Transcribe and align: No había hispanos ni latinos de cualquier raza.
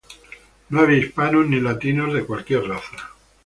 No 0.69 0.79
había 0.81 0.97
hispanos 0.97 1.45
ni 1.47 1.59
latinos 1.59 2.11
de 2.11 2.25
cualquier 2.25 2.63
raza. 2.63 3.11